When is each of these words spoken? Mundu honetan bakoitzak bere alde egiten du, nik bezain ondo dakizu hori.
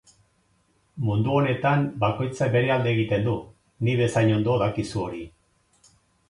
Mundu 1.09 1.35
honetan 1.39 1.83
bakoitzak 2.03 2.55
bere 2.55 2.71
alde 2.77 2.91
egiten 2.95 3.27
du, 3.27 3.37
nik 3.89 4.01
bezain 4.01 4.33
ondo 4.39 4.57
dakizu 4.65 5.05
hori. 5.05 5.23